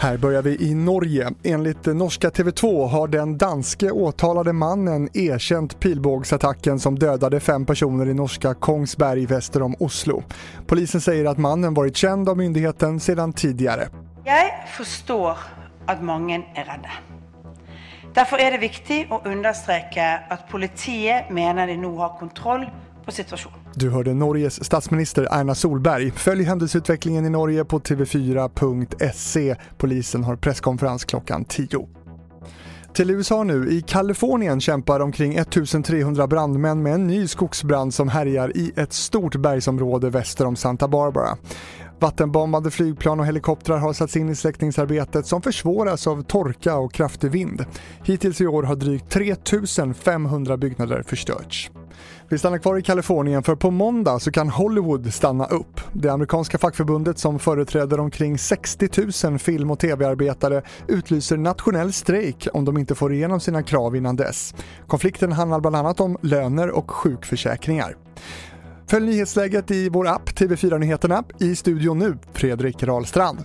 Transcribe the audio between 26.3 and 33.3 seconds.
händelseutvecklingen i Norge på tv4.se. Polisen har presskonferens klockan 10. Till